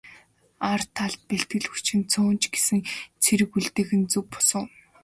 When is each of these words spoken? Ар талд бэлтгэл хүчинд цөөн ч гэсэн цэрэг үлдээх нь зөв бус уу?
Ар 0.71 0.81
талд 0.95 1.21
бэлтгэл 1.29 1.65
хүчинд 1.69 2.05
цөөн 2.13 2.35
ч 2.41 2.43
гэсэн 2.53 2.79
цэрэг 3.23 3.51
үлдээх 3.57 3.89
нь 3.99 4.09
зөв 4.11 4.25
бус 4.31 4.49
уу? 4.59 4.65